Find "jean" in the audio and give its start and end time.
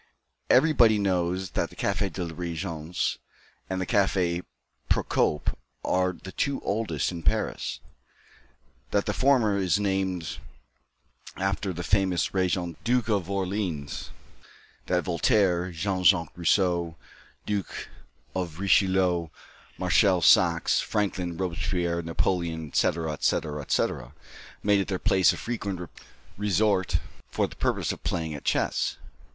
15.71-16.03